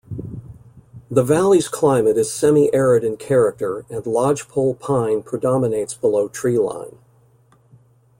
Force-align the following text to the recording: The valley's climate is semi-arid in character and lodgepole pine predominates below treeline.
The 1.11 1.21
valley's 1.23 1.67
climate 1.67 2.17
is 2.17 2.33
semi-arid 2.33 3.03
in 3.03 3.17
character 3.17 3.85
and 3.87 4.03
lodgepole 4.07 4.73
pine 4.73 5.21
predominates 5.21 5.93
below 5.93 6.27
treeline. 6.27 6.97